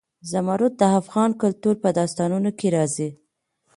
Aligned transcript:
زمرد 0.31 0.73
د 0.77 0.83
افغان 0.99 1.31
کلتور 1.41 1.75
په 1.83 1.89
داستانونو 1.99 2.49
کې 2.59 2.67
راځي. 2.75 3.09